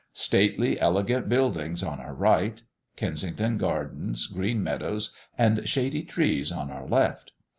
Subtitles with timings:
[0.13, 2.59] Stately, elegant buildings on our right;
[2.95, 7.33] Kensington Gardens, green meadows, and shady trees, on our left.